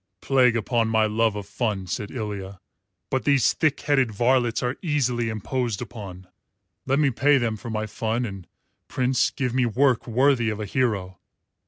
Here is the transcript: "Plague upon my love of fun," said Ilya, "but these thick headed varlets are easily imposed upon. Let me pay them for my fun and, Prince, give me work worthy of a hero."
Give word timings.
"Plague 0.19 0.57
upon 0.57 0.87
my 0.87 1.05
love 1.05 1.35
of 1.35 1.45
fun," 1.45 1.85
said 1.85 2.09
Ilya, 2.09 2.59
"but 3.11 3.23
these 3.23 3.53
thick 3.53 3.81
headed 3.81 4.09
varlets 4.09 4.63
are 4.63 4.77
easily 4.81 5.29
imposed 5.29 5.79
upon. 5.79 6.25
Let 6.87 6.97
me 6.97 7.11
pay 7.11 7.37
them 7.37 7.55
for 7.55 7.69
my 7.69 7.85
fun 7.85 8.25
and, 8.25 8.47
Prince, 8.87 9.29
give 9.29 9.53
me 9.53 9.67
work 9.67 10.07
worthy 10.07 10.49
of 10.49 10.59
a 10.59 10.65
hero." 10.65 11.19